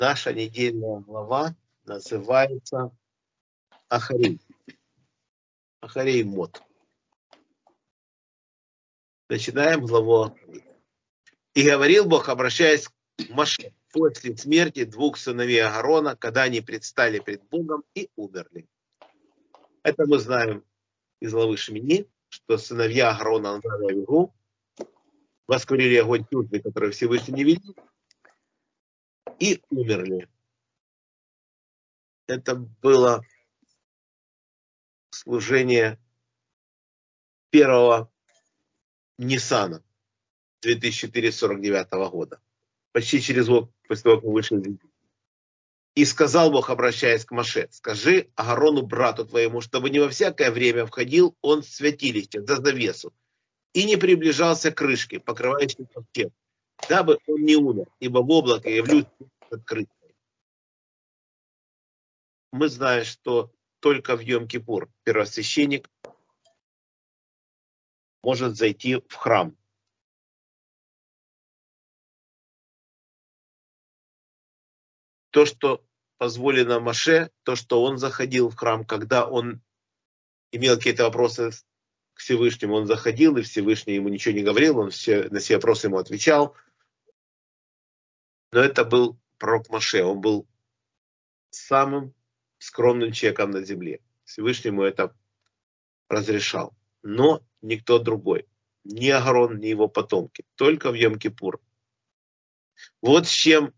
[0.00, 1.54] Наша недельная глава
[1.84, 2.90] называется
[3.90, 4.40] Ахарей.
[5.82, 6.62] Ахарей Мот.
[9.28, 10.34] Начинаем главу.
[11.52, 12.92] И говорил Бог, обращаясь к
[13.28, 18.66] Маше, после смерти двух сыновей Агарона, когда они предстали пред Богом и умерли.
[19.82, 20.64] Это мы знаем
[21.20, 24.06] из главы Шемини, что сыновья Агарона Анзара и
[25.46, 27.74] воскурили огонь тюрьмы, который Всевышний не видел,
[29.40, 30.28] и умерли.
[32.28, 33.24] Это было
[35.10, 35.98] служение
[37.50, 38.12] первого
[39.18, 39.82] Ниссана
[40.62, 42.40] 2449 года.
[42.92, 44.78] Почти через год после того, как мы вышли
[45.94, 50.86] И сказал Бог, обращаясь к Маше, скажи Агарону, брату твоему, чтобы не во всякое время
[50.86, 53.12] входил он в святилище, за завесу,
[53.72, 56.32] и не приближался к крышке, покрывающей ковчег,
[56.88, 59.06] дабы он не умер, ибо в облако явлюсь
[59.50, 60.14] открытой.
[62.52, 65.88] Мы знаем, что только в Йом-Кипур первосвященник
[68.22, 69.56] может зайти в храм.
[75.30, 75.84] То, что
[76.18, 79.62] позволено Маше, то, что он заходил в храм, когда он
[80.52, 81.52] имел какие-то вопросы
[82.14, 85.86] к Всевышнему, он заходил, и Всевышний ему ничего не говорил, он все, на все вопросы
[85.86, 86.56] ему отвечал.
[88.52, 90.46] Но это был пророк Маше, он был
[91.50, 92.14] самым
[92.58, 94.00] скромным человеком на земле.
[94.24, 95.14] Всевышнему это
[96.08, 96.74] разрешал.
[97.02, 98.46] Но никто другой.
[98.84, 100.44] Ни Агарон, ни его потомки.
[100.56, 101.60] Только в Йом-Кипур.
[103.00, 103.74] Вот с чем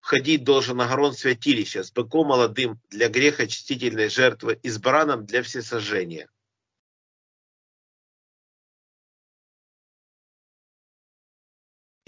[0.00, 5.42] входить должен Агарон святилище, с быком молодым для греха чистительной жертвы и с бараном для
[5.42, 6.28] всесожжения.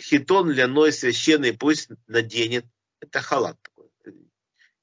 [0.05, 2.67] Хитон ляной священный пусть наденет,
[3.01, 3.91] это халат такой,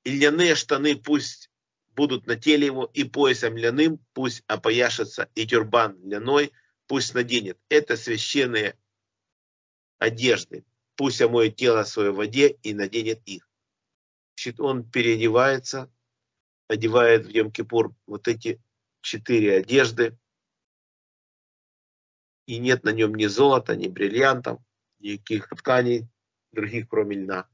[0.04, 1.50] и льняные штаны пусть
[1.96, 6.52] будут на теле его, и поясом ляным пусть опояшется, и тюрбан ляной
[6.88, 7.60] пусть наденет.
[7.70, 8.78] Это священные
[10.00, 10.66] одежды.
[10.96, 13.48] Пусть омоет тело свое в воде и наденет их.
[14.36, 15.92] Значит, он переодевается,
[16.68, 18.62] одевает в Йом-Кипур вот эти
[19.02, 20.18] четыре одежды,
[22.46, 24.60] и нет на нем ни золота, ни бриллиантов,
[25.02, 26.08] никаких тканей
[26.52, 27.48] других, кроме льна.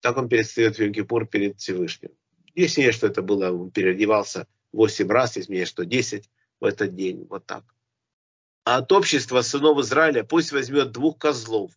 [0.00, 2.10] Так он предстает в Йом-Кипур перед Всевышним.
[2.54, 6.30] Есть мнение, что это было, он переодевался 8 раз, есть мнение, что 10
[6.60, 7.64] в этот день, вот так.
[8.64, 11.72] А от общества сынов Израиля пусть возьмет двух козлов,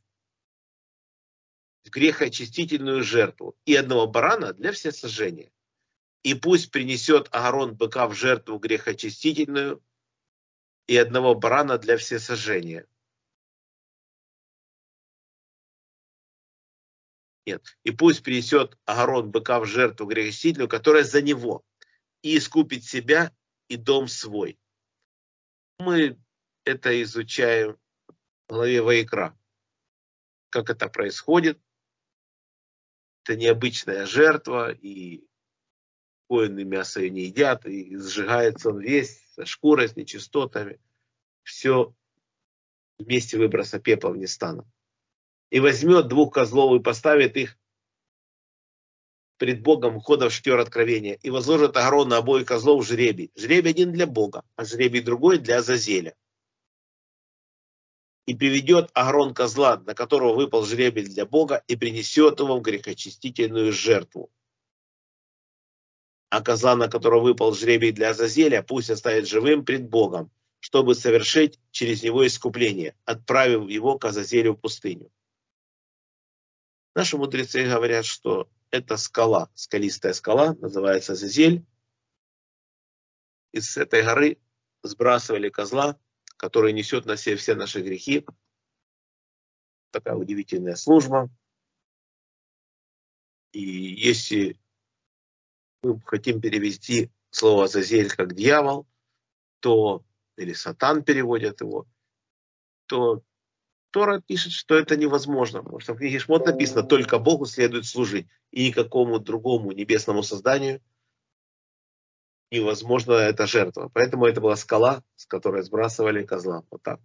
[1.89, 5.51] грехоочистительную жертву и одного барана для всесожжения.
[6.23, 9.81] И пусть принесет Аарон быка в жертву грехоочистительную
[10.87, 12.85] и одного барана для всесожжения.
[17.47, 17.63] Нет.
[17.85, 21.63] И пусть принесет Агарон быка в жертву грехосительную, которая за него,
[22.21, 23.33] и искупит себя
[23.69, 24.59] и дом свой.
[25.79, 26.19] Мы
[26.65, 27.77] это изучаем
[28.49, 29.39] в главе Ваикра.
[30.49, 31.57] Как это происходит.
[33.23, 35.25] Это необычная жертва, и
[36.27, 40.81] воины мясо ее не едят, и сжигается он весь со шкурой, с нечистотами.
[41.43, 41.95] Все
[42.97, 44.69] вместе выброса пепла в Нестана
[45.49, 47.57] и возьмет двух козлов и поставит их
[49.37, 53.31] пред Богом входа в штер откровения и возложит Агарон на обоих козлов жребий.
[53.35, 56.15] Жребий один для Бога, а жребий другой для Азазеля.
[58.25, 63.71] И приведет Агарон козла, на которого выпал жребий для Бога, и принесет его в грехочистительную
[63.71, 64.29] жертву.
[66.29, 70.29] А козла, на которого выпал жребий для Азазеля, пусть оставит живым пред Богом,
[70.59, 75.09] чтобы совершить через него искупление, отправив его к Азазелю в пустыню.
[76.97, 81.63] Наши мудрецы говорят, что это скала, скалистая скала, называется Зазель.
[83.51, 84.39] И с этой горы
[84.81, 85.99] сбрасывали козла,
[86.37, 88.25] который несет на себе все наши грехи.
[89.91, 91.29] Такая удивительная служба.
[93.51, 94.59] И если
[95.83, 98.87] мы хотим перевести слово «зазель» как «дьявол»,
[99.59, 100.03] то,
[100.35, 101.85] или «сатан» переводят его,
[102.87, 103.23] то
[103.97, 108.27] Тора пишет, что это невозможно, потому что в книге Шмот написано, только Богу следует служить,
[108.51, 110.83] и никакому другому небесному созданию
[112.51, 113.89] невозможно эта жертва.
[113.91, 116.63] Поэтому это была скала, с которой сбрасывали козла.
[116.69, 116.99] Вот так.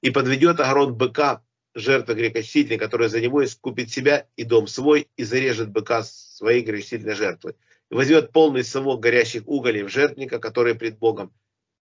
[0.00, 1.44] И подведет огород быка,
[1.74, 7.14] жертва грехочистительной, которая за него искупит себя и дом свой, и зарежет быка своей грехочистительной
[7.14, 7.54] жертвы.
[7.88, 11.32] И возьмет полный совок горящих уголей в жертвника, который пред Богом,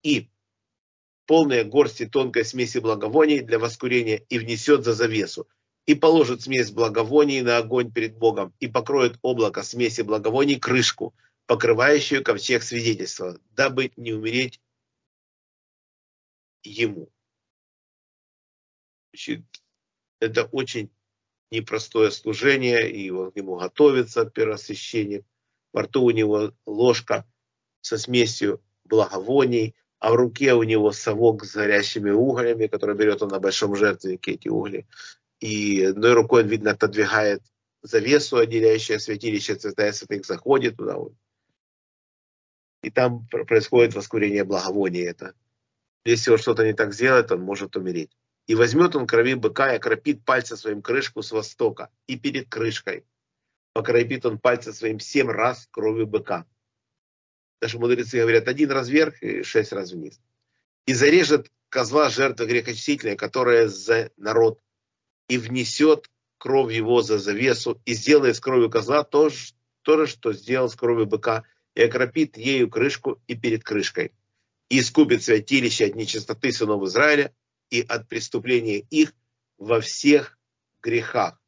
[0.03, 0.29] и
[1.25, 5.47] полные горсти тонкой смеси благовоний для воскурения и внесет за завесу.
[5.85, 11.13] и положит смесь благовоний на огонь перед Богом, и покроет облако смеси благовоний крышку,
[11.45, 14.59] покрывающую ковчег свидетельства, дабы не умереть
[16.63, 17.11] ему.
[19.11, 19.45] Значит,
[20.19, 20.89] это очень
[21.51, 25.25] непростое служение, и он к нему готовится, первосвященник.
[25.71, 27.25] Во рту у него ложка
[27.81, 33.29] со смесью благовоний, а в руке у него совок с горящими углями, который берет он
[33.29, 34.87] на большом жертвеннике, эти угли.
[35.39, 37.41] И одной рукой он, видно, отодвигает
[37.81, 40.97] завесу, отделяющую святилище святая святых, заходит туда.
[40.97, 41.13] Вот.
[42.83, 45.33] И там происходит воскурение благовония это.
[46.03, 48.11] Если он что-то не так сделает, он может умереть.
[48.47, 53.05] И возьмет он крови быка и окропит пальцы своим крышку с востока, и перед крышкой
[53.73, 56.45] покропит он пальцы своим семь раз кровью быка.
[57.65, 60.19] Наши мудрецы говорят, один раз вверх и шесть раз вниз.
[60.85, 64.61] И зарежет козла жертвы грехочистительной, которая за народ,
[65.27, 69.31] и внесет кровь его за завесу, и сделает с кровью козла то,
[69.81, 74.11] то же, что сделал с кровью быка, и окропит ею крышку и перед крышкой.
[74.69, 77.33] И искупит святилище от нечистоты сынов Израиля,
[77.71, 79.11] и от преступления их
[79.57, 80.37] во всех
[80.83, 81.41] грехах.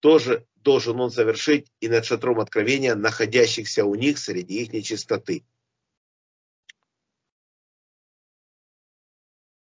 [0.00, 5.44] Тоже должен он совершить и над шатром откровения, находящихся у них среди их нечистоты.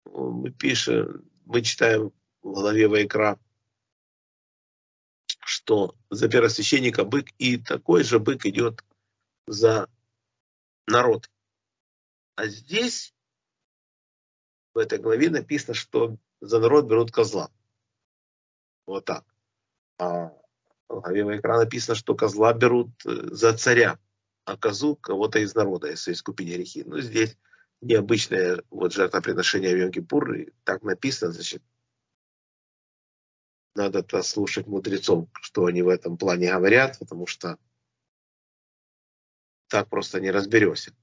[0.05, 2.11] Мы пишем, мы читаем
[2.41, 3.39] в главе Вайкра,
[5.39, 8.83] что за первосвященника бык, и такой же бык идет
[9.47, 9.89] за
[10.87, 11.29] народ.
[12.35, 13.13] А здесь
[14.73, 17.51] в этой главе написано, что за народ берут козла.
[18.85, 19.25] Вот так.
[19.97, 20.31] А
[20.95, 23.99] главе Вайкра написано, что козла берут э, за царя,
[24.45, 26.83] а козу кого-то из народа, если искупить грехи.
[26.85, 27.37] Ну, здесь
[27.81, 31.61] необычное вот жертвоприношение в Йом-Кипур, так написано, значит,
[33.75, 37.57] надо -то слушать мудрецов, что они в этом плане говорят, потому что
[39.67, 40.93] так просто не разберешься.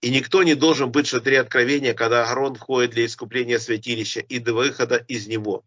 [0.00, 4.38] И никто не должен быть в шатре откровения, когда Аарон входит для искупления святилища и
[4.38, 5.64] до выхода из него,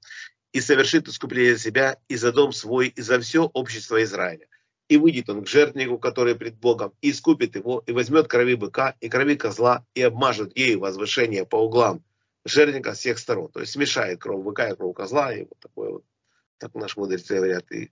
[0.51, 4.48] и совершит искупление себя и за дом свой, и за все общество Израиля.
[4.88, 8.96] И выйдет он к жертвеннику, который пред Богом, и искупит его, и возьмет крови быка
[9.00, 12.04] и крови козла, и обмажет ею возвышение по углам
[12.46, 13.51] жертвенника с всех сторон.
[13.51, 16.06] То есть смешает кровь быка и кровь козла, и вот такое вот,
[16.57, 17.92] так наши мудрецы говорят, и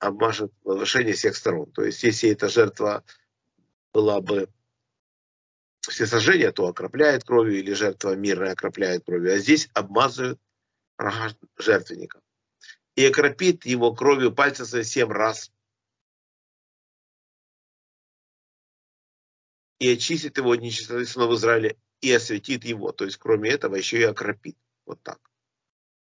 [0.00, 1.70] обмажет возвышение всех сторон.
[1.70, 3.04] То есть если эта жертва
[3.92, 4.48] была бы
[5.80, 10.40] все сожжения, то окропляет кровью, или жертва мирная окропляет кровью, а здесь обмазывают
[11.58, 12.20] жертвенника.
[12.96, 15.50] И окропит его кровью пальца свои семь раз.
[19.78, 22.92] И очистит его от нечистоты сынов Израиля и осветит его.
[22.92, 24.58] То есть, кроме этого, еще и окропит.
[24.84, 25.18] Вот так.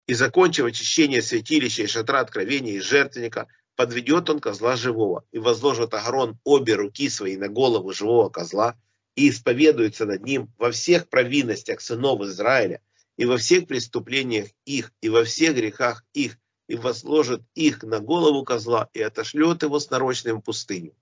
[0.07, 3.47] И закончив очищение святилища и шатра откровения и жертвенника–
[3.81, 8.77] подведет он козла живого, и возложит Агарон обе руки свои на голову живого козла,
[9.15, 12.81] и исповедуется над ним во всех провинностях сынов Израиля,
[13.17, 16.37] и во всех преступлениях их, и во всех грехах их,
[16.67, 20.95] и возложит их на голову козла, и отошлет его с нарочным в пустыню.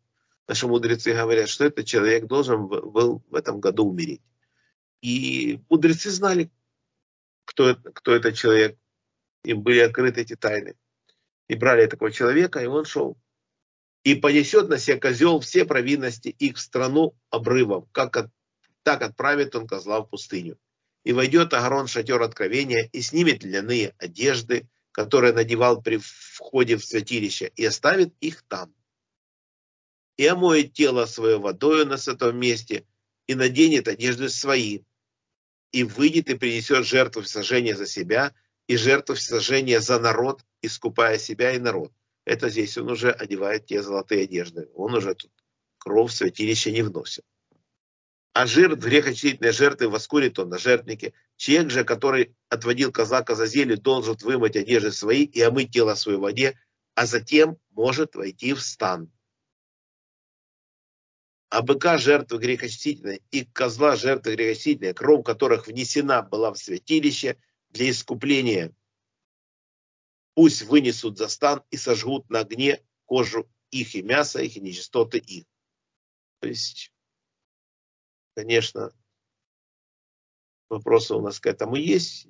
[0.48, 4.22] Наши мудрецы говорят, что этот человек должен был в этом году умереть.
[5.02, 6.50] И мудрецы знали,
[7.46, 8.78] кто, кто этот человек,
[9.44, 10.76] им были открыты эти тайны
[11.48, 13.18] и брали такого человека, и он шел.
[14.04, 18.32] И понесет на себе козел все провинности их в страну обрывов, как от,
[18.84, 20.58] так отправит он козла в пустыню.
[21.04, 26.86] И войдет Агарон в шатер откровения и снимет льняные одежды, которые надевал при входе в
[26.86, 28.74] святилище, и оставит их там.
[30.18, 32.86] И омоет тело свое водою на святом месте,
[33.28, 34.82] и наденет одежды свои,
[35.72, 38.34] и выйдет и принесет жертву сожжения за себя,
[38.68, 41.94] и жертву сожжения за народ, искупая себя и народ.
[42.30, 44.70] Это здесь он уже одевает те золотые одежды.
[44.76, 45.32] Он уже тут
[45.80, 47.26] кровь в святилище не вносит.
[48.34, 51.14] А жир грехочистительной жертвы воскурит он на жертвнике.
[51.38, 56.20] Человек же, который отводил козла к Азазеле, должен вымыть одежды свои и омыть тело свое
[56.20, 56.56] в воде,
[56.94, 59.12] а затем может войти в стан.
[61.50, 67.38] А быка жертвы грехочистительной и козла жертвы грехочистительной, кровь которых внесена была в святилище
[67.72, 68.72] для искупления
[70.40, 75.18] Пусть вынесут за стан и сожгут на огне кожу их и мясо их, и нечистоты
[75.18, 75.46] их.
[76.40, 76.94] То есть,
[78.38, 78.94] конечно,
[80.70, 82.30] вопросы у нас к этому есть,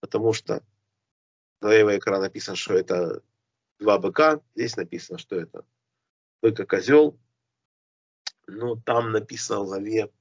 [0.00, 0.66] потому что
[1.60, 3.22] на левой экран написано, что это
[3.78, 5.64] два быка, здесь написано, что это
[6.40, 7.16] бык и козел,
[8.48, 10.12] но там написано в главе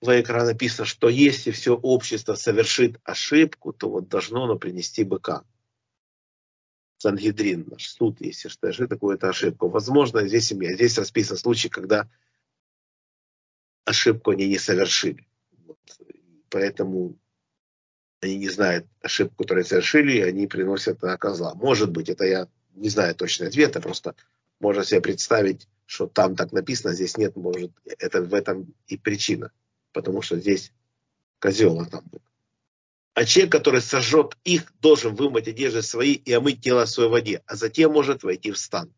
[0.00, 5.44] в экране написано, что если все общество совершит ошибку, то вот должно оно принести быка.
[6.98, 9.68] Сангидрин, наш суд, если совершит какую-то ошибку.
[9.68, 10.74] Возможно, здесь семья.
[10.74, 12.08] Здесь расписан случай, когда
[13.84, 15.26] ошибку они не совершили.
[15.66, 15.78] Вот.
[16.48, 17.18] Поэтому
[18.20, 21.54] они не знают ошибку, которую совершили, и они приносят на козла.
[21.54, 24.14] Может быть, это я не знаю точный ответ, а просто
[24.60, 29.50] можно себе представить, что там так написано, здесь нет, может, это в этом и причина.
[29.92, 30.72] Потому что здесь
[31.38, 32.22] козел, будет.
[33.14, 37.42] А человек, который сожжет их, должен вымыть одежды свои и омыть тело свое в воде,
[37.46, 38.92] а затем может войти в стан.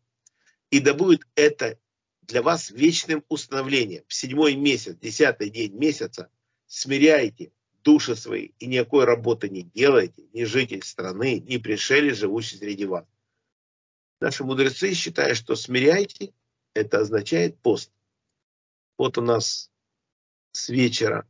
[0.69, 1.77] И да будет это
[2.21, 4.03] для вас вечным установлением.
[4.07, 6.29] В седьмой месяц, десятый день месяца,
[6.65, 7.51] смиряйте
[7.83, 13.05] души свои и никакой работы не делайте, ни житель страны, ни пришелец, живущий среди вас.
[14.21, 16.33] Наши мудрецы считают, что смиряйте,
[16.73, 17.91] это означает пост.
[18.97, 19.69] Вот у нас
[20.55, 21.27] с вечера,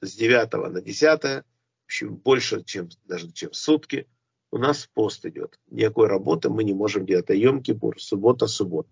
[0.00, 1.44] с 9 на 10
[1.86, 4.08] общем, больше, чем даже чем сутки,
[4.50, 5.60] у нас пост идет.
[5.68, 7.30] Никакой работы мы не можем делать.
[7.30, 8.88] А Йом-Кипур, суббота, суббота.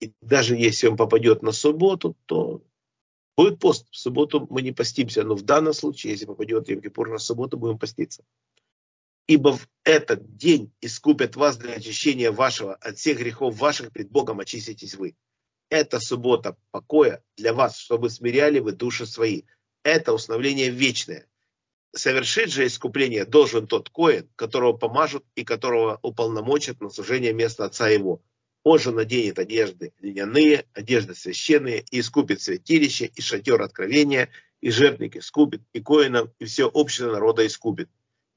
[0.00, 2.62] И даже если он попадет на субботу, то
[3.36, 3.88] будет пост.
[3.90, 5.22] В субботу мы не постимся.
[5.24, 8.24] Но в данном случае, если попадет Йом-Кипур на субботу, будем поститься.
[9.26, 14.38] Ибо в этот день искупят вас для очищения вашего от всех грехов ваших пред Богом
[14.38, 15.16] очиститесь вы.
[15.68, 19.42] Это суббота покоя для вас, чтобы смиряли вы души свои.
[19.82, 21.26] Это установление вечное.
[21.94, 27.88] Совершить же искупление должен тот коин, которого помажут и которого уполномочат на служение места отца
[27.88, 28.22] его.
[28.62, 34.28] Он же наденет одежды льняные, одежды священные, и искупит святилище, и шатер откровения,
[34.60, 37.88] и жертвники искупит, и коинов, и все общество народа искупит.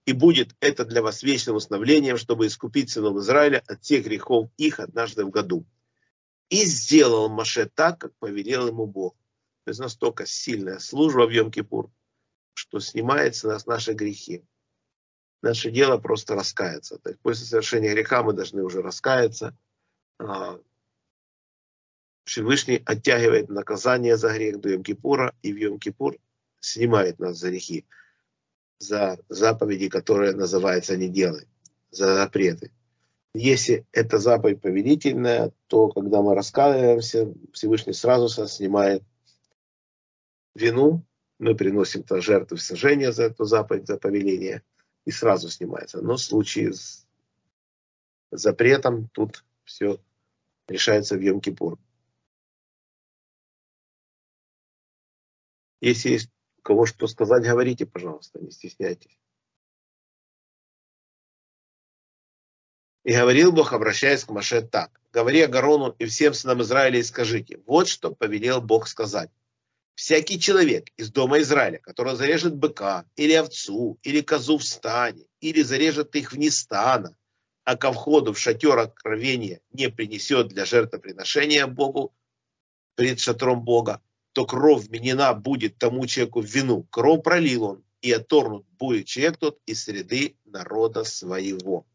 [0.06, 4.80] И будет это для вас вечным установлением, чтобы искупить сынов Израиля от всех грехов их
[4.80, 5.66] однажды в году.
[6.50, 9.16] И сделал Маше так, как повелел ему Бог.
[9.66, 11.92] То есть настолько сильная служба в Йом-Кипур,
[12.54, 14.44] что снимается нас наши грехи.
[15.42, 16.98] Наше дело просто раскаяться.
[16.98, 19.56] То есть после совершения греха мы должны уже раскаяться.
[20.18, 20.60] А,
[22.26, 26.20] Всевышний оттягивает наказание за грех до Йом-Кипура, и в Йом-Кипур
[26.60, 27.86] снимает нас за грехи,
[28.80, 31.48] за заповеди, которые называются «не делай»,
[31.92, 32.72] за запреты.
[33.34, 39.04] Если это заповедь повелительная, то когда мы раскаиваемся, Всевышний сразу снимает
[40.56, 41.06] вину,
[41.38, 44.64] мы приносим -то жертву сожжения за эту заповедь, за повеление,
[45.06, 46.02] и сразу снимается.
[46.02, 47.06] Но в случае с
[48.32, 50.00] запретом тут все
[50.68, 51.78] решается в Йом-Кипур.
[55.82, 56.30] Если есть
[56.64, 59.18] кого что сказать, говорите, пожалуйста, не стесняйтесь.
[63.04, 65.00] И говорил Бог, обращаясь к Маше так.
[65.12, 69.30] Говори Агарону и всем сынам Израиля и скажите, вот что повелел Бог сказать.
[69.96, 75.62] Всякий человек из дома Израиля, который зарежет быка, или овцу, или козу в стане, или
[75.62, 77.18] зарежет их вне стана,
[77.66, 82.14] а ко входу в шатер откровения не принесет для жертвоприношения Богу
[82.96, 84.02] перед шатром Бога,
[84.34, 86.84] то кровь вменена будет тому человеку в вину.
[86.90, 91.86] Кровь пролил он, и оторнут будет человек тот из среды народа своего.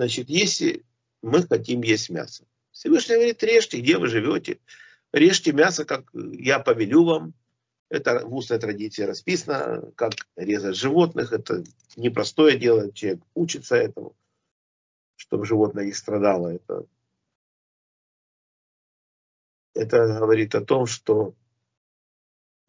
[0.00, 0.82] Значит, если
[1.20, 4.58] мы хотим есть мясо, Всевышний говорит, режьте, где вы живете,
[5.12, 7.34] режьте мясо, как я повелю вам.
[7.90, 11.34] Это в устной традиции расписано, как резать животных.
[11.34, 11.64] Это
[11.96, 14.16] непростое дело, человек учится этому,
[15.16, 16.48] чтобы животное не страдало.
[16.48, 16.86] Это,
[19.74, 21.34] это говорит о том, что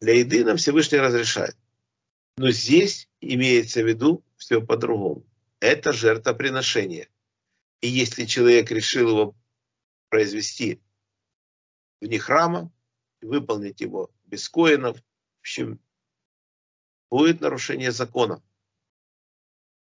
[0.02, 1.56] для еды нам Всевышний разрешает.
[2.36, 5.24] Но здесь имеется в виду все по-другому.
[5.60, 7.08] Это жертвоприношение.
[7.82, 9.36] И если человек решил его
[10.08, 10.80] произвести
[12.00, 12.72] вне храма,
[13.20, 15.80] выполнить его без коинов, в общем,
[17.10, 18.40] будет нарушение закона.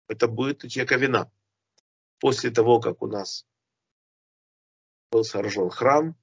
[0.09, 1.33] Это будет у человека вина.
[2.21, 3.45] После того, как у нас
[5.11, 6.17] был сооружен храм,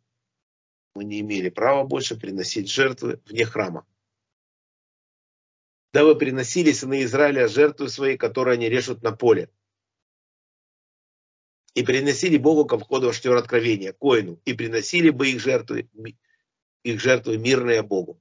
[0.96, 3.86] мы не имели права больше приносить жертвы вне храма.
[5.92, 9.52] Да вы приносили сыны Израиля жертвы свои, которые они режут на поле
[11.78, 15.88] и приносили Богу ко входу в штер откровения, коину, и приносили бы их жертвы,
[16.82, 18.20] их жертвы мирные Богу.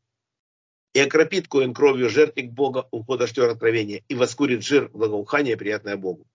[0.92, 5.96] И окропит коин кровью жертвник Бога у входа штер откровения, и воскурит жир благоухание, приятное
[5.96, 6.26] Богу.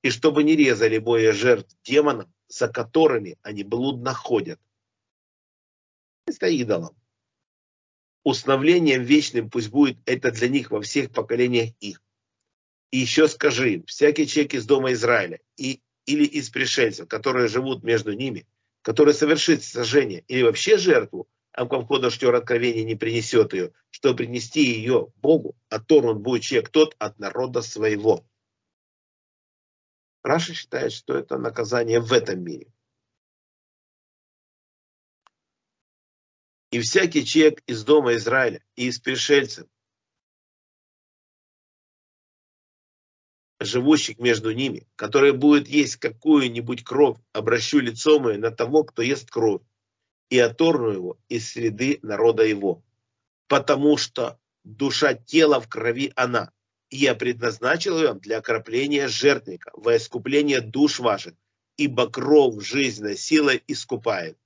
[0.00, 4.58] И чтобы не резали боя жертв демонам, за которыми они блудно ходят.
[6.24, 6.96] Это идолом.
[8.24, 12.02] Установлением вечным пусть будет это для них во всех поколениях их.
[12.90, 18.12] И еще скажи всякий человек из дома Израиля и или из пришельцев, которые живут между
[18.12, 18.46] ними,
[18.82, 24.18] который совершит сожжение или вообще жертву, а к входа штер откровения не принесет ее, чтобы
[24.18, 28.24] принести ее Богу, оторван будет человек тот от народа своего.
[30.22, 32.72] Раша считает, что это наказание в этом мире.
[36.70, 39.66] И всякий человек из дома Израиля и из пришельцев,
[43.60, 49.30] живущих между ними, который будет есть какую-нибудь кровь, обращу лицо мое на того, кто ест
[49.30, 49.62] кровь,
[50.30, 52.82] и оторну его из среды народа его.
[53.48, 56.52] Потому что душа тела в крови она,
[56.88, 61.34] и я предназначил ее для окропления жертвника, во искупление душ ваших,
[61.76, 64.38] ибо кровь жизненной силой искупает.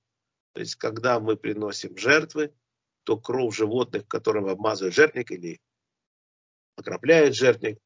[0.53, 2.53] То есть, когда мы приносим жертвы,
[3.03, 5.61] то кровь животных, которым обмазывают жертвник или
[6.75, 7.79] окропляют жертвник,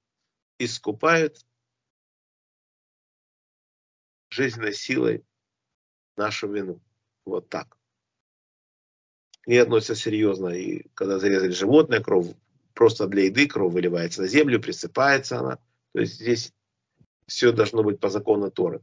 [0.60, 1.44] искупают
[4.30, 5.26] жизненной силой
[6.16, 6.82] нашу вину.
[7.26, 7.78] Вот так.
[9.42, 10.50] К относятся серьезно.
[10.50, 12.36] И когда зарезали животное, кровь
[12.74, 15.58] просто для еды, кровь выливается на землю, присыпается она.
[15.94, 16.54] То есть здесь
[17.26, 18.82] все должно быть по закону Торы.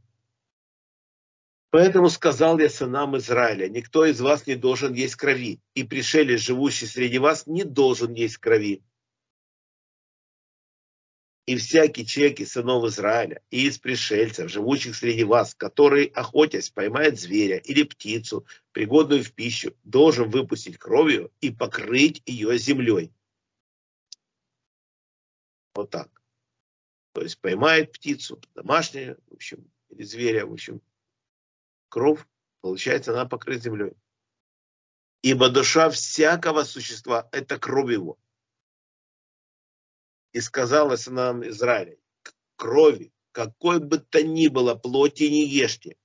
[1.69, 6.85] Поэтому сказал я сынам Израиля, никто из вас не должен есть крови, и пришелец, живущий
[6.85, 8.81] среди вас, не должен есть крови
[11.47, 17.17] и всякий человек из сынов Израиля, и из пришельцев, живущих среди вас, который, охотясь, поймает
[17.17, 23.13] зверя или птицу, пригодную в пищу, должен выпустить кровью и покрыть ее землей.
[25.73, 26.09] Вот так.
[27.13, 30.81] То есть поймает птицу, домашнюю, в общем, или зверя, в общем,
[31.87, 32.25] кровь,
[32.59, 33.93] получается, она покрыта землей.
[35.21, 38.17] Ибо душа всякого существа– это кровь его
[40.33, 41.99] и сказалось нам Израиле,
[42.55, 45.95] крови, какой бы то ни было плоти не ешьте,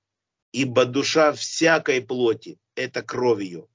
[0.51, 3.67] ибо душа всякой плоти– это кровь ее.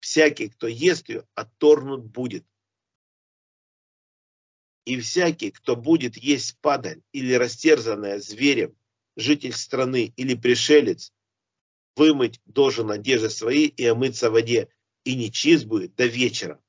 [0.00, 2.44] Всякий, кто ест ее, отторгнут будет.
[4.84, 8.76] И всякий, кто будет есть падаль или растерзанная зверем,
[9.16, 11.12] житель страны или пришелец,
[11.94, 14.68] вымыть должен одежды свои и омыться в воде,
[15.04, 16.61] и не чист будет до вечера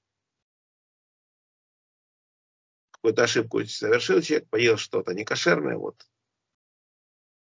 [3.04, 6.08] какую-то ошибку совершил человек, поел что-то некошерное, вот,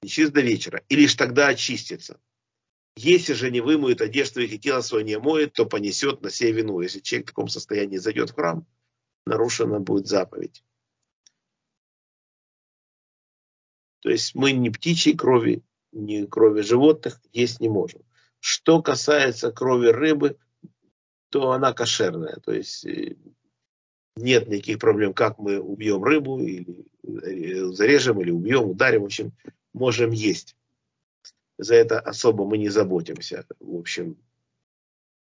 [0.01, 2.19] не чист до вечера, и лишь тогда очистится.
[2.97, 6.81] Если же не вымоет одежду и тело свое не моет, то понесет на себе вину.
[6.81, 8.67] Если человек в таком состоянии зайдет в храм,
[9.27, 10.65] нарушена будет заповедь.
[14.01, 18.03] То есть мы ни птичьей крови, ни крови животных есть не можем.
[18.39, 20.39] Что касается крови рыбы,
[21.29, 22.37] то она кошерная.
[22.37, 23.17] То есть э,
[24.17, 29.33] нет никаких проблем, как мы убьем рыбу, или э, зарежем, или убьем, ударим, в общем,
[29.73, 30.57] можем есть.
[31.59, 33.45] За это особо мы не заботимся.
[33.59, 34.17] В общем,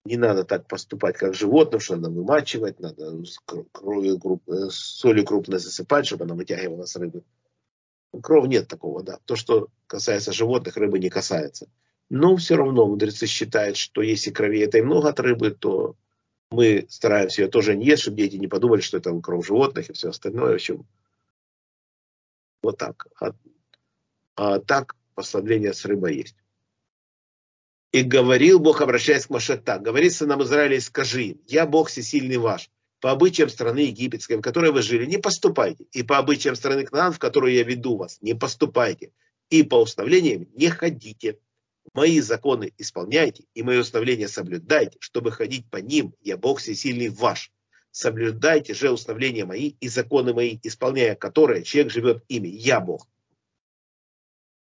[0.06, 3.23] не надо так поступать, как животным, что надо вымачивать, надо
[3.71, 7.23] кровью, с солью крупно засыпать, чтобы она вытягивала с рыбы.
[8.21, 9.19] Кровь нет такого, да.
[9.26, 11.67] То, что касается животных, рыбы не касается.
[12.10, 15.95] Но все равно мудрецы считают, что если крови этой много от рыбы, то
[16.50, 19.94] мы стараемся ее тоже не есть, чтобы дети не подумали, что это кровь животных и
[19.94, 20.52] все остальное.
[20.52, 20.86] В общем,
[22.64, 23.08] вот так.
[23.20, 23.34] А,
[24.36, 26.36] а так послабление с рыбой есть.
[27.92, 32.38] И говорил Бог, обращаясь к Маше так, говорит сынам Израиля, скажи им, я Бог всесильный
[32.38, 36.86] ваш, по обычаям страны египетской, в которой вы жили, не поступайте, и по обычаям страны
[36.86, 39.12] Кнаан, в которую я веду вас, не поступайте,
[39.50, 41.40] и по установлениям не ходите.
[41.98, 47.52] Мои законы исполняйте, и мои установления соблюдайте, чтобы ходить по ним, я Бог всесильный ваш.
[47.90, 53.08] Соблюдайте же установления мои и законы мои, исполняя которые человек живет ими, я Бог.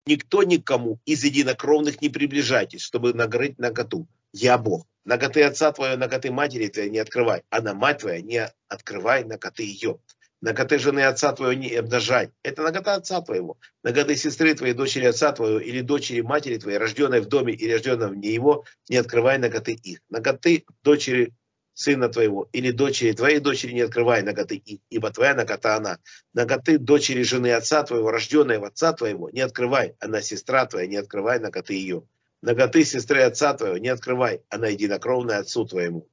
[0.07, 4.09] Никто никому из единокровных не приближайтесь, чтобы нагрыть наготу.
[4.33, 4.87] Я Бог.
[5.05, 9.63] Наготы отца твоего, наготы матери твоей не открывай, а на мать твоя не открывай наготы
[9.63, 9.99] ее.
[10.43, 12.31] Наготы жены отца твоего не обнажай.
[12.43, 13.57] Это нагота отца твоего.
[13.83, 18.09] Наготы сестры твоей, дочери отца твоего или дочери матери твоей, рожденной в доме и рожденной
[18.09, 20.01] вне его, не открывай наготы их.
[20.11, 21.33] Наготы дочери
[21.73, 25.99] сына твоего или дочери твоей дочери не открывай наготы их, ибо твоя нагота она.
[26.35, 30.97] Наготы дочери жены отца твоего, рожденной в отца твоего, не открывай, она сестра твоя, не
[30.97, 32.03] открывай наготы ее.
[32.43, 36.09] Наготы сестры отца твоего не открывай, она единокровная отцу твоему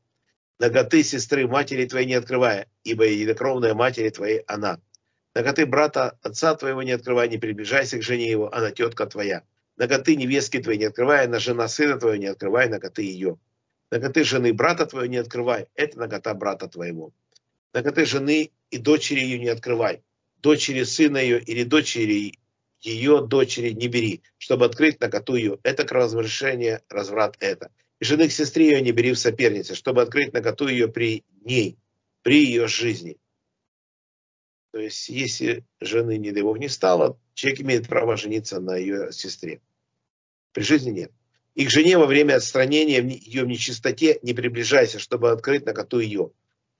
[0.60, 4.80] наготы сестры матери твоей не открывая, ибо единокровная матери твоей она.
[5.36, 9.44] Наготы брата отца твоего не открывай, не приближайся к жене его, она тетка твоя.
[9.78, 13.38] Наготы невестки твоей не открывай, на жена сына твоего не открывай, наготы ее.
[13.90, 17.12] Наготы жены брата твоего не открывай, это нагота брата твоего.
[17.74, 20.04] Наготы жены и дочери ее не открывай,
[20.38, 22.38] дочери сына ее или дочери
[22.84, 25.58] ее дочери не бери, чтобы открыть наготу ее.
[25.64, 27.72] Это кроворазрешение, разврат это.
[28.04, 31.78] И жены к сестре ее не бери в сопернице, чтобы открыть наготу ее при ней,
[32.22, 33.16] при ее жизни.
[34.74, 39.14] То есть, если жены, не дай бог, не стало, человек имеет право жениться на ее
[39.14, 39.62] сестре.
[40.52, 41.14] При жизни нет.
[41.56, 46.02] И к жене во время отстранения ее в нечистоте не приближайся, чтобы открыть на коту
[46.02, 46.32] ее.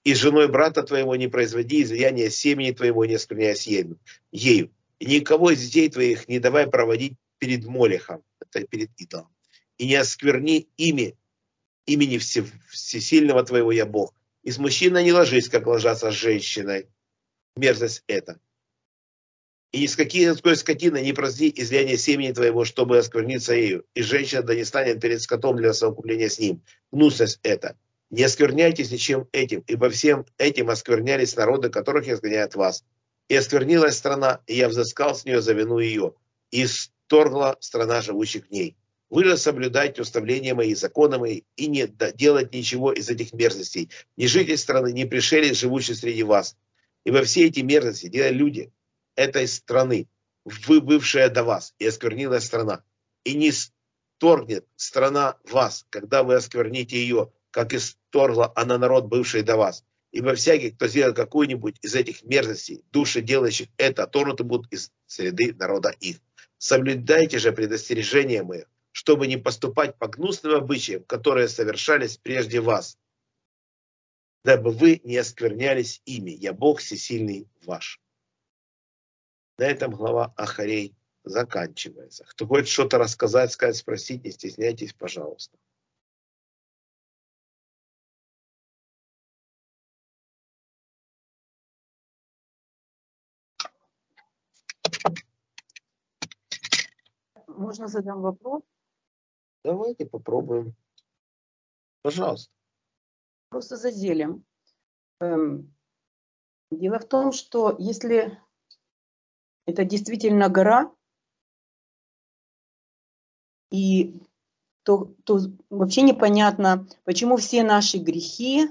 [0.04, 3.98] И с женой брата твоего не производи излияния семени твоего, не оскверняясь ею.
[4.30, 4.68] И
[5.00, 9.33] никого из детей твоих не давай проводить перед Молехом, это перед идолом.
[9.78, 11.16] И не оскверни ими,
[11.86, 14.14] имени всесильного твоего я Бог.
[14.42, 16.86] И с мужчиной не ложись, как ложатся с женщиной.
[17.56, 18.38] Мерзость это
[19.74, 23.84] и ни с какой скотины не прости излияние семени твоего, чтобы оскверниться ею.
[23.94, 26.62] И женщина да не станет перед скотом для совокупления с ним.
[26.92, 27.76] Гнусность это.
[28.10, 32.84] Не оскверняйтесь ничем этим, ибо всем этим осквернялись народы, которых изгоняет вас.
[33.28, 36.14] И осквернилась страна, и я взыскал с нее за вину ее,
[36.52, 38.76] и сторгла страна живущих в ней.
[39.10, 43.90] Вы же соблюдайте уставления мои, законы мои, и не делать ничего из этих мерзостей.
[44.16, 46.56] Ни житель страны, ни пришелец, живущий среди вас.
[47.04, 48.72] Ибо все эти мерзости делают люди,
[49.14, 50.08] этой страны,
[50.44, 52.82] вы бывшая до вас, и осквернила страна.
[53.24, 59.56] И не сторгнет страна вас, когда вы оскверните ее, как исторгла она народ, бывший до
[59.56, 59.84] вас.
[60.12, 65.54] Ибо всякий, кто сделает какую-нибудь из этих мерзостей, души делающих это, торнуты будут из среды
[65.54, 66.18] народа их.
[66.58, 68.62] Соблюдайте же предостережения мои,
[69.04, 72.98] чтобы не поступать по гнусным обычаям, которые совершались прежде вас,
[74.44, 76.30] дабы вы не осквернялись ими.
[76.30, 78.00] Я Бог всесильный ваш.
[79.58, 82.24] На этом глава Ахарей заканчивается.
[82.24, 85.58] Кто хочет что-то рассказать, сказать, спросить, не стесняйтесь, пожалуйста.
[97.46, 98.62] Можно задам вопрос?
[99.64, 100.76] Давайте попробуем.
[102.02, 102.52] Пожалуйста.
[103.48, 104.44] Просто за зелем.
[105.20, 105.74] Эм,
[106.70, 108.38] дело в том, что если
[109.66, 110.94] это действительно гора,
[113.70, 114.20] и
[114.82, 115.38] то, то
[115.70, 118.70] вообще непонятно, почему все наши грехи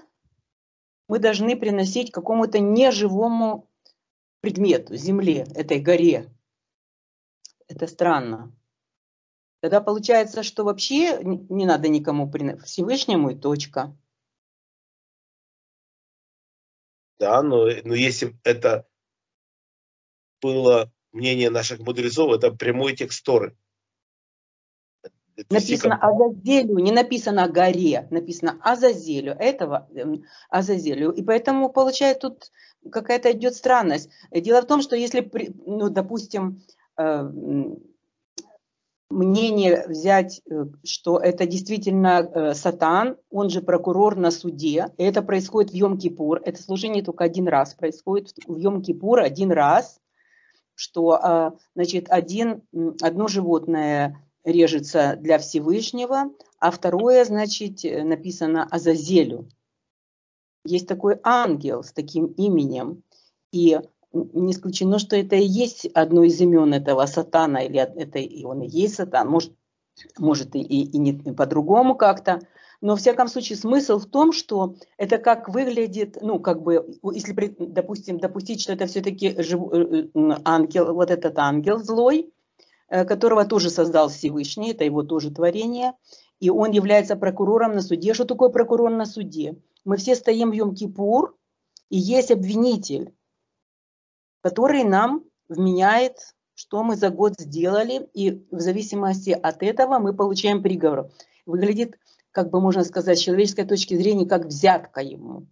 [1.07, 3.67] мы должны приносить какому-то неживому
[4.41, 6.31] предмету, земле, этой горе.
[7.67, 8.55] Это странно.
[9.63, 12.29] Тогда получается, что вообще не надо никому
[12.65, 13.95] Всевышнему и точка.
[17.17, 18.85] Да, но, но если это
[20.41, 23.55] было мнение наших мудрецов, это прямой текст Торы.
[25.49, 26.11] написано как...
[26.11, 31.11] Азазелю, не написано горе, написано Азазелю, этого эм, Азазелю.
[31.11, 32.51] И поэтому, получается, тут
[32.91, 34.09] какая-то идет странность.
[34.29, 35.31] Дело в том, что если,
[35.65, 36.61] ну, допустим,
[36.97, 37.29] э,
[39.13, 45.71] мнение взять, э, что это действительно э, сатан, он же прокурор на суде, это происходит
[45.71, 49.99] в Йом-Кипур, это служение только один раз происходит в Йом-Кипур один раз,
[50.75, 52.63] что а, значит, один,
[53.01, 59.47] одно животное режется для Всевышнего, а второе, значит, написано Азазелю.
[60.65, 63.03] Есть такой ангел с таким именем,
[63.51, 63.79] и
[64.13, 68.61] не исключено, что это и есть одно из имен этого сатана, или это и он
[68.61, 69.53] и есть сатан, может,
[70.17, 72.39] может и, и, и по-другому как-то.
[72.81, 77.55] Но, в всяком случае, смысл в том, что это как выглядит, ну, как бы, если,
[77.57, 80.07] допустим, допустить, что это все-таки э, э,
[80.43, 82.33] ангел, вот этот ангел злой,
[82.89, 85.93] э, которого тоже создал Всевышний, это его тоже творение,
[86.41, 88.13] и он является прокурором на суде.
[88.13, 89.55] Что такое прокурор на суде?
[89.85, 91.29] Мы все стоим в Йом-Кипур,
[91.89, 93.13] и есть обвинитель,
[94.43, 100.61] который нам вменяет, что мы за год сделали, и в зависимости от этого мы получаем
[100.61, 101.09] приговор.
[101.47, 101.97] Выглядит
[102.33, 105.47] как бы можно сказать, с человеческой точки зрения, как взятка ему,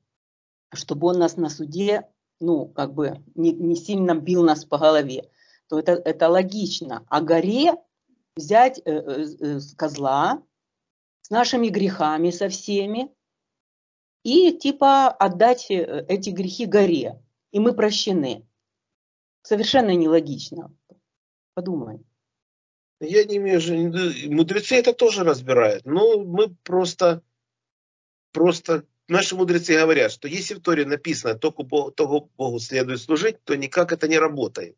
[0.74, 2.08] чтобы он нас на суде,
[2.40, 5.30] ну, как бы не, не сильно бил нас по голове,
[5.70, 7.06] то это, это логично.
[7.08, 7.76] А горе
[8.36, 10.42] взять э, э, э, козла
[11.22, 13.12] с нашими грехами, со всеми,
[14.24, 18.48] и типа отдать э, эти грехи горе, и мы прощены.
[19.44, 20.74] Совершенно нелогично.
[21.54, 22.04] Подумай.
[23.00, 23.60] Я не имею
[24.32, 25.86] мудрецы это тоже разбирают.
[25.86, 27.24] Но мы просто,
[28.32, 33.44] просто наши мудрецы говорят, что если в Торе написано только Богу, только Богу следует служить,
[33.44, 34.78] то никак это не работает.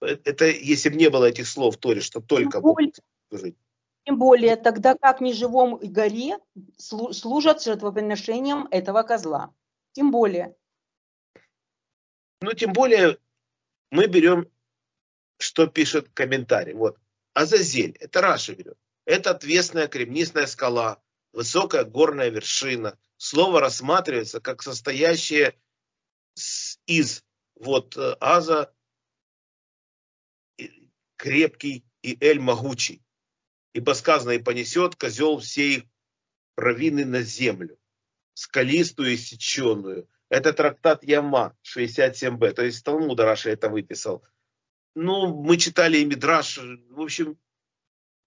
[0.00, 2.80] Это если бы не было этих слов в Торе, что только Богу
[3.28, 3.56] служить.
[4.04, 6.38] Тем более, тогда как неживом горе
[6.78, 9.52] служат жертвоприношением этого козла.
[9.92, 10.54] Тем более.
[12.42, 13.16] Ну, тем более,
[13.94, 14.50] мы берем
[15.38, 16.74] что пишет комментарий.
[16.74, 16.98] Вот.
[17.32, 18.78] Азазель, это Раша берет.
[19.04, 21.02] Это отвесная кремнистая скала,
[21.32, 22.98] высокая горная вершина.
[23.16, 25.56] Слово рассматривается как состоящее
[26.86, 28.74] из вот э, Аза
[31.16, 33.02] крепкий и Эль могучий.
[33.74, 35.84] Ибо сказано, и понесет козел все их
[36.54, 37.78] провины на землю,
[38.34, 40.08] скалистую и сеченую.
[40.28, 44.24] Это трактат Йома, 67б, то есть Талмуда Раши это выписал.
[44.94, 46.58] Ну, мы читали и Мидраш,
[46.90, 47.38] в общем,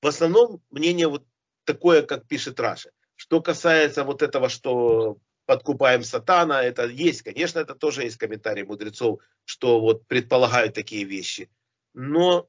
[0.02, 1.26] в основном мнение вот
[1.64, 2.92] такое, как пишет Раши.
[3.16, 9.22] Что касается вот этого, что подкупаем сатана, это есть, конечно, это тоже есть комментарии мудрецов,
[9.46, 11.50] что вот предполагают такие вещи.
[11.94, 12.48] Но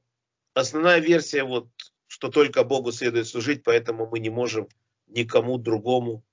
[0.53, 1.69] основная версия вот,
[2.07, 4.67] что только Богу следует служить, поэтому мы не можем
[5.07, 6.23] никому другому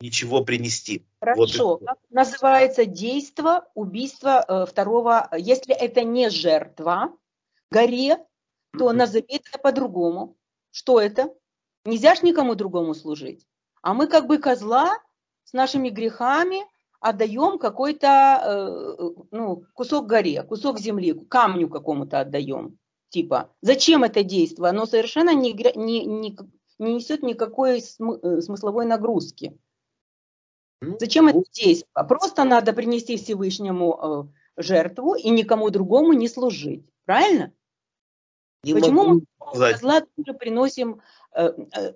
[0.00, 1.06] ничего принести.
[1.20, 1.68] Хорошо.
[1.68, 7.16] Вот как называется действо убийства э, второго, если это не жертва
[7.70, 8.18] горе,
[8.78, 10.36] то назови это по-другому.
[10.70, 11.32] Что это?
[11.84, 13.46] Нельзя ж никому другому служить.
[13.82, 14.98] А мы как бы козла
[15.44, 16.58] с нашими грехами
[17.00, 18.40] отдаем какой-то
[18.98, 22.78] э, ну, кусок горе, кусок земли, камню какому-то отдаем.
[23.08, 24.68] Типа, зачем это действие?
[24.68, 26.36] Оно совершенно не, не, не,
[26.78, 29.56] не несет никакой смы, э, смысловой нагрузки.
[30.80, 31.88] Ну, зачем это действие?
[32.08, 36.84] Просто надо принести Всевышнему э, жертву и никому другому не служить.
[37.04, 37.52] Правильно?
[38.62, 41.00] Не Почему мы козла тоже приносим
[41.38, 41.92] Э, э,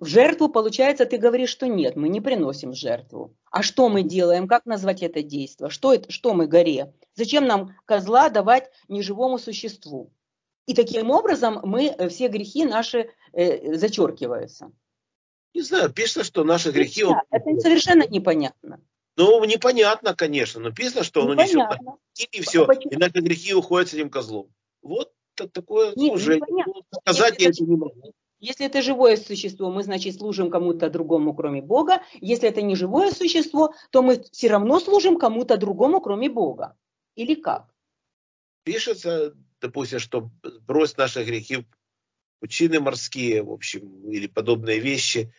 [0.00, 3.34] в жертву, получается, ты говоришь, что нет, мы не приносим жертву.
[3.50, 4.46] А что мы делаем?
[4.46, 5.70] Как назвать это действие?
[5.70, 6.92] Что, это, что мы горе?
[7.14, 10.12] Зачем нам козла давать неживому существу?
[10.66, 14.70] И таким образом мы все грехи наши э, зачеркиваются.
[15.54, 17.04] Не знаю, пишется, что наши грехи...
[17.04, 18.80] Да, это совершенно непонятно.
[19.16, 21.68] Ну, непонятно, конечно, но писано, что он несет
[22.32, 24.48] и все, и наши грехи уходят с этим козлом.
[24.82, 26.64] Вот такое Нет, служение.
[26.66, 28.12] Ну, сказать я это не могу.
[28.40, 32.02] Если это живое существо, мы, значит, служим кому-то другому, кроме Бога.
[32.20, 36.76] Если это не живое существо, то мы все равно служим кому-то другому, кроме Бога.
[37.14, 37.72] Или как?
[38.64, 40.30] Пишется, допустим, что
[40.66, 41.64] брось наши грехи в
[42.40, 45.32] пучины морские, в общем, или подобные вещи,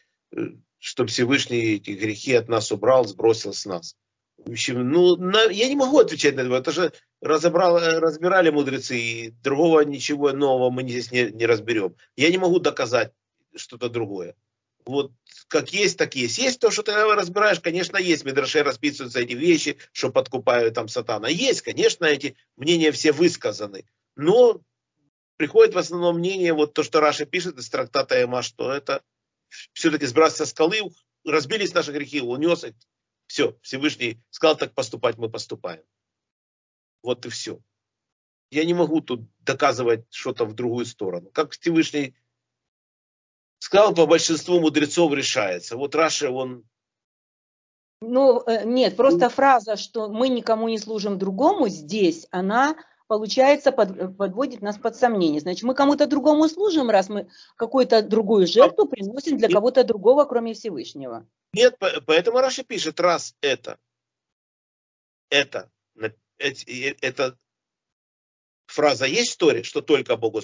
[0.79, 3.95] чтобы Всевышний эти грехи от нас убрал, сбросил с нас.
[4.37, 6.55] В общем, ну, на, я не могу отвечать на это.
[6.55, 11.95] Это же разобрал, э, разбирали мудрецы, и другого ничего нового мы здесь не, не разберем.
[12.15, 13.11] Я не могу доказать
[13.55, 14.35] что-то другое.
[14.85, 15.11] Вот
[15.47, 16.37] как есть, так есть.
[16.37, 18.23] Есть то, что ты разбираешь, конечно, есть.
[18.23, 21.27] Медраше расписываются эти вещи, что подкупают там сатана.
[21.27, 23.85] Есть, конечно, эти мнения все высказаны.
[24.15, 24.61] Но
[25.37, 29.01] приходит в основном мнение, вот то, что Раши пишет из трактата Йома, что это
[29.73, 30.79] все-таки сбрасывать со скалы,
[31.25, 32.75] разбились наши грехи, унес их.
[33.27, 35.83] Все, Всевышний сказал так поступать, мы поступаем.
[37.01, 37.59] Вот и все.
[38.51, 41.29] Я не могу тут доказывать что-то в другую сторону.
[41.31, 42.15] Как Всевышний
[43.59, 45.75] сказал, по большинству мудрецов решается.
[45.75, 46.63] Вот Раши, он...
[48.01, 52.75] Ну, э, нет, просто фраза, что мы никому не служим другому, здесь она,
[53.07, 55.41] получается, под, подводит нас под сомнение.
[55.41, 60.53] Значит, мы кому-то другому служим, раз мы какую-то другую жертву приносим для кого-то другого, кроме
[60.53, 61.27] Всевышнего.
[61.53, 63.79] Нет, поэтому Раша пишет, раз это,
[65.29, 65.69] это
[66.37, 67.37] эта
[68.67, 70.41] фраза есть в Торе, что только Богу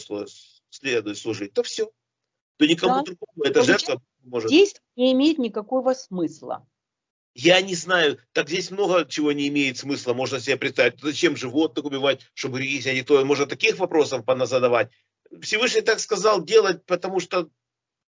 [0.70, 1.92] следует служить, то все.
[2.58, 3.04] То никому да.
[3.04, 4.50] другому эта жертва может...
[4.50, 6.68] Здесь не имеет никакого смысла.
[7.34, 11.00] Я не знаю, так здесь много чего не имеет смысла, можно себе представить.
[11.02, 13.24] Зачем животных убивать, чтобы грехи себя не то.
[13.24, 14.90] Можно таких вопросов задавать.
[15.42, 17.50] Всевышний так сказал делать, потому что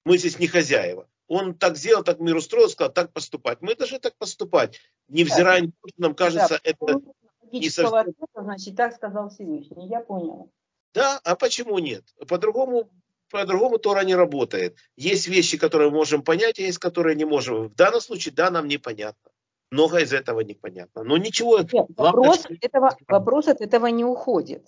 [0.06, 1.10] мы здесь не хозяева.
[1.28, 3.62] Он так сделал, так мир устроил, сказал, так поступать.
[3.62, 7.02] Мы должны так поступать, невзирая на то, что нам кажется, да, это
[7.42, 9.88] логического ответа, значит, так сказал Всевышний.
[9.88, 10.52] Я понял.
[10.94, 12.04] Да, а почему нет?
[12.28, 12.90] По-другому
[13.32, 14.78] по-другому Тора не работает.
[14.98, 17.70] Есть вещи, которые мы можем понять, а есть, которые не можем.
[17.70, 19.32] В данном случае, да, нам непонятно.
[19.72, 21.04] Много из этого непонятно.
[21.04, 21.60] Но ничего.
[21.60, 24.68] Нет, вопрос, главное, этого, вопрос от этого не уходит.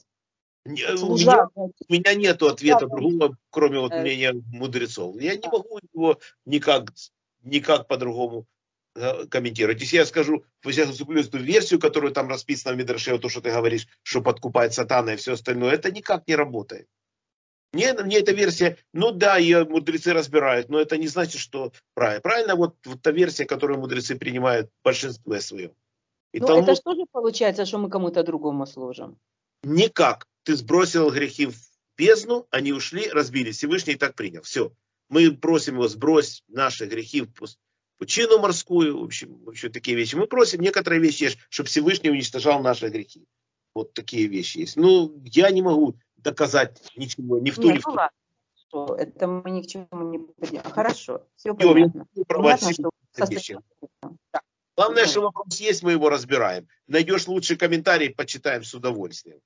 [0.65, 4.01] Не, у, меня, у меня нет ответа другого, кроме вот э.
[4.01, 5.19] мнения мудрецов.
[5.19, 6.93] Я не могу его никак,
[7.41, 8.45] никак по-другому
[9.29, 9.81] комментировать.
[9.81, 13.51] Если я скажу, я заступлю эту версию, которую там расписано в Мидраше, то, что ты
[13.51, 16.87] говоришь, что подкупает сатана и все остальное, это никак не работает.
[17.73, 22.21] Мне, мне эта версия, ну да, ее мудрецы разбирают, но это не значит, что правильно.
[22.21, 25.73] Правильно вот, вот та версия, которую мудрецы принимают в большинстве своем.
[26.33, 26.69] И ну Талмуд...
[26.69, 29.17] это что же получается, что мы кому-то другому служим?
[29.63, 30.27] Никак.
[30.43, 31.55] Ты сбросил грехи в
[31.97, 33.57] бездну, они ушли, разбились.
[33.57, 34.43] Всевышний так принял.
[34.43, 34.71] Все.
[35.09, 37.29] Мы просим его сбрось наши грехи в
[37.97, 40.15] пучину морскую, в общем, в общем, такие вещи.
[40.15, 43.25] Мы просим некоторые вещи, чтобы Всевышний уничтожал наши грехи.
[43.73, 44.75] Вот такие вещи есть.
[44.75, 47.99] Ну, я не могу доказать ничего ни в ту, Нет, ни в ну ту.
[48.55, 50.63] что это мы ни к чему не придем.
[50.63, 52.07] Хорошо, все понятно.
[52.27, 52.89] Понятно, что.
[54.31, 54.41] Да.
[54.75, 55.09] Главное, Да.
[55.09, 56.67] что вопрос есть, мы его разбираем.
[56.87, 59.39] Найдешь лучший комментарий, почитаем с удовольствием.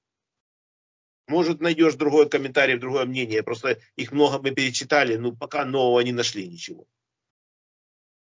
[1.27, 3.43] Может, найдешь другой комментарий, другое мнение.
[3.43, 6.85] Просто их много мы перечитали, но пока нового не нашли ничего.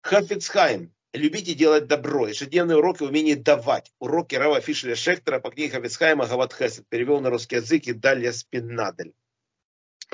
[0.01, 0.93] Хафицхайм.
[1.13, 2.27] Любите делать добро.
[2.27, 3.91] Ежедневные уроки умение давать.
[3.99, 6.87] Уроки Рава Фишеля Шектора по книге Хафицхайма Гават Хесед.
[6.89, 9.13] Перевел на русский язык и Далья Спинадель.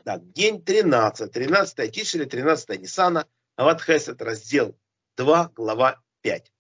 [0.04, 1.32] Так, день 13.
[1.32, 3.26] 13 Тишеля, 13 Нисана.
[3.58, 4.78] Гават Хесед, раздел
[5.16, 6.52] 2, глава 5.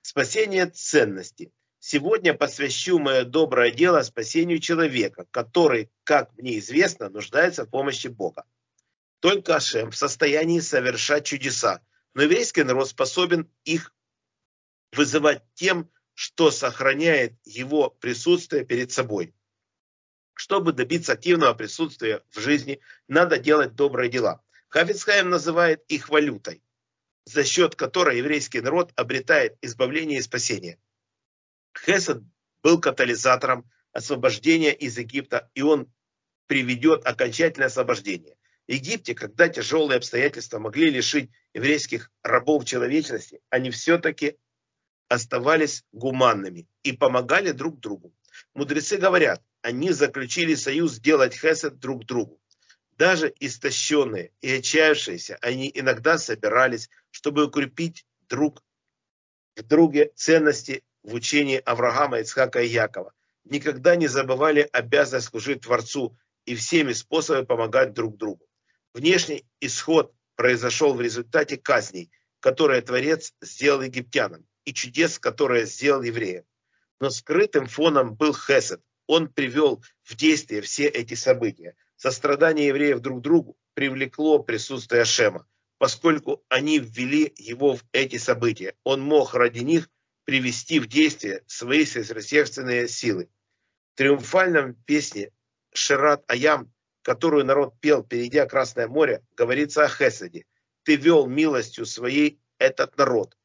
[0.00, 1.52] Спасение ценности.
[1.78, 8.44] Сегодня посвящу мое доброе дело спасению человека, который, как мне известно, нуждается в помощи Бога.
[9.20, 11.82] Только Ашем в состоянии совершать чудеса,
[12.14, 13.94] но еврейский народ способен их
[14.92, 19.34] вызывать тем, что сохраняет его присутствие перед собой.
[20.34, 24.42] Чтобы добиться активного присутствия в жизни, надо делать добрые дела.
[24.68, 26.62] Хафицхайм называет их валютой,
[27.24, 30.78] за счет которой еврейский народ обретает избавление и спасение.
[31.78, 32.22] Хесед
[32.62, 35.92] был катализатором освобождения из Египта, и он
[36.46, 38.36] приведет окончательное освобождение.
[38.72, 44.38] Египте, когда тяжелые обстоятельства могли лишить еврейских рабов человечности, они все-таки
[45.08, 48.14] оставались гуманными и помогали друг другу.
[48.54, 52.40] Мудрецы говорят, они заключили союз делать хесед друг другу.
[52.96, 58.62] Даже истощенные и отчаявшиеся, они иногда собирались, чтобы укрепить друг
[59.54, 63.12] в друге ценности в учении Авраама, Ицхака и Якова.
[63.44, 68.46] Никогда не забывали обязанность служить Творцу и всеми способами помогать друг другу.
[68.94, 76.44] Внешний исход произошел в результате казней, которые Творец сделал египтянам, и чудес, которые сделал евреям.
[77.00, 78.82] Но скрытым фоном был Хесед.
[79.06, 81.74] Он привел в действие все эти события.
[81.96, 85.46] Сострадание евреев друг другу привлекло присутствие Шема,
[85.78, 88.74] поскольку они ввели его в эти события.
[88.84, 89.88] Он мог ради них
[90.24, 93.28] привести в действие свои сверхъестественные силы.
[93.94, 95.32] В триумфальном песне
[95.72, 100.44] Шират Аям, которую народ пел, перейдя Красное море, говорится о Хесаде.
[100.84, 103.36] Ты вел милостью своей этот народ,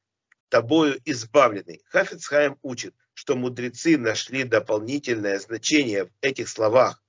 [0.50, 1.82] тобою избавленный.
[1.86, 7.04] Хафицхайм учит, что мудрецы нашли дополнительное значение в этих словах.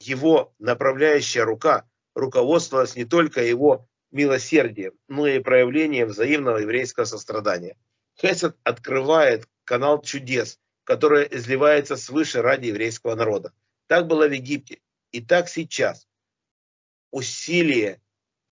[0.00, 7.76] Его направляющая рука руководствовалась не только его милосердием, но и проявлением взаимного еврейского сострадания.
[8.20, 13.52] Хесед открывает канал чудес, который изливается свыше ради еврейского народа.
[13.86, 14.80] Так было в Египте.
[15.12, 16.08] И так сейчас.
[17.10, 18.00] Усилие,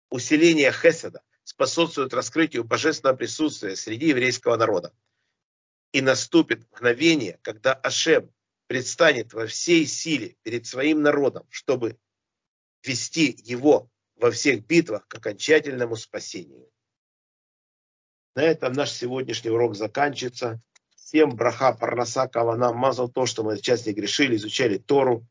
[0.09, 4.93] усиление Хеседа способствует раскрытию божественного присутствия среди еврейского народа.
[5.91, 8.33] И наступит мгновение, когда Ашем
[8.67, 11.99] предстанет во всей силе перед своим народом, чтобы
[12.83, 16.69] вести его во всех битвах к окончательному спасению.
[18.35, 20.61] На этом наш сегодняшний урок заканчивается.
[20.95, 25.27] Всем браха, парнаса, кавана, мазал то, что мы сейчас не грешили, изучали Тору.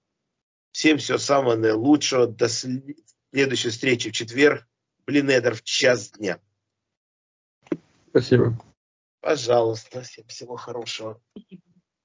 [0.75, 2.27] Всем всего самого наилучшего.
[2.27, 4.67] До следующей встречи в четверг.
[5.07, 6.41] Блинедер в час дня.
[8.11, 8.59] Спасибо.
[9.21, 10.03] Пожалуйста.
[10.03, 11.23] Всем всего хорошего.
[11.31, 11.63] Спасибо.